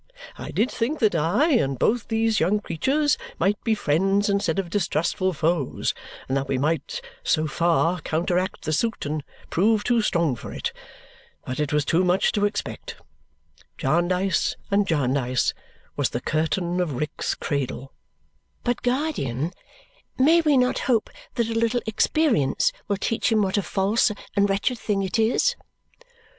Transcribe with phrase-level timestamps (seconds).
[0.35, 4.71] I did think that I and both these young creatures might be friends instead of
[4.71, 5.93] distrustful foes
[6.27, 10.51] and that we might so far counter act the suit and prove too strong for
[10.51, 10.73] it.
[11.45, 12.95] But it was too much to expect.
[13.77, 15.53] Jarndyce and Jarndyce
[15.95, 17.93] was the curtain of Rick's cradle."
[18.63, 19.51] "But, guardian,
[20.17, 24.49] may we not hope that a little experience will teach him what a false and
[24.49, 25.55] wretched thing it is?"